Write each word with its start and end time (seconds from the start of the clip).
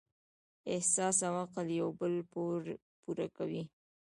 احساس 0.73 1.17
او 1.27 1.33
عقل 1.43 1.67
یو 1.79 1.89
بل 1.99 2.13
پوره 3.07 3.27
کوي. 3.37 3.63